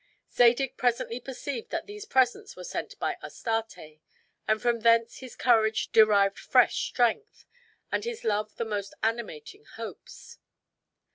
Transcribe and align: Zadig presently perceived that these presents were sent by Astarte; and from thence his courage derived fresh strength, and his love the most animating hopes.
Zadig 0.33 0.77
presently 0.77 1.19
perceived 1.19 1.69
that 1.69 1.85
these 1.85 2.05
presents 2.05 2.55
were 2.55 2.63
sent 2.63 2.97
by 2.97 3.17
Astarte; 3.21 3.99
and 4.47 4.59
from 4.59 4.79
thence 4.79 5.17
his 5.19 5.35
courage 5.35 5.91
derived 5.91 6.39
fresh 6.39 6.87
strength, 6.87 7.45
and 7.91 8.03
his 8.03 8.23
love 8.23 8.55
the 8.55 8.65
most 8.65 8.95
animating 9.03 9.63
hopes. 9.75 10.39